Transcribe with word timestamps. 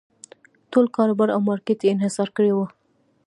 ټول 0.71 0.85
کاروبار 0.95 1.29
او 1.35 1.41
مارکېټ 1.49 1.79
یې 1.83 1.93
انحصار 1.93 2.29
کړی 2.37 2.51
و. 2.53 2.59